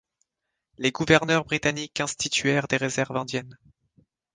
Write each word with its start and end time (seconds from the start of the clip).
Les 0.79 0.89
gouverneurs 0.91 1.45
britanniques 1.45 2.01
instituèrent 2.01 2.67
des 2.67 2.77
réserves 2.77 3.17
indiennes. 3.17 3.55